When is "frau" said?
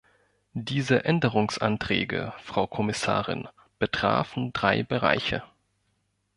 2.39-2.65